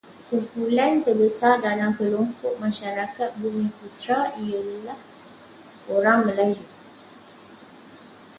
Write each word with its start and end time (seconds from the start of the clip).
Kumpulan 0.33 0.93
terbesar 1.05 1.55
dalam 1.67 1.91
kelompok 1.97 2.53
masyarakat 2.65 3.29
bumiputera 3.41 4.19
ini 4.41 4.59
ialah 4.81 4.97
orang 5.97 6.19
Melayu. 6.27 6.63